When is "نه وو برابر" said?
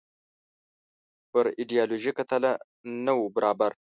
3.05-3.71